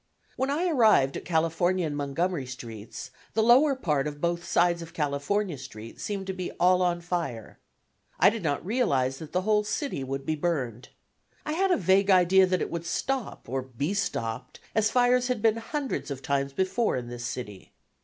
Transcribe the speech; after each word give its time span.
When 0.35 0.49
I 0.49 0.67
arrived 0.67 1.15
at 1.15 1.25
California 1.25 1.85
and 1.85 1.95
Montgomery 1.95 2.47
streets 2.47 3.11
the 3.35 3.43
lower 3.43 3.75
part 3.75 4.07
of 4.07 4.19
both 4.19 4.43
sides 4.43 4.81
of 4.81 4.95
California 4.95 5.59
Street 5.59 5.99
seemed 6.01 6.25
to 6.25 6.33
be 6.33 6.49
all 6.53 6.81
on 6.81 7.01
fire. 7.01 7.59
I 8.19 8.31
did 8.31 8.41
not 8.41 8.65
realize 8.65 9.19
that 9.19 9.31
the 9.31 9.41
whole 9.43 9.63
city 9.63 10.03
would 10.03 10.25
be 10.25 10.33
burned. 10.35 10.89
I 11.45 11.51
had 11.53 11.69
a 11.69 11.77
vague 11.77 12.09
idea 12.09 12.47
that 12.47 12.63
it 12.63 12.71
would 12.71 12.87
stop, 12.87 13.47
or 13.47 13.61
be 13.61 13.93
stopped, 13.93 14.59
as 14.73 14.89
fires 14.89 15.27
had 15.27 15.39
been 15.39 15.57
hundreds 15.57 16.09
of 16.09 16.23
times 16.23 16.51
before 16.51 16.95
in 16.95 17.07
this 17.09 17.23
city. 17.27 17.71